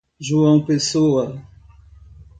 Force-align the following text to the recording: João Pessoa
João 0.19 0.65
Pessoa 0.65 1.39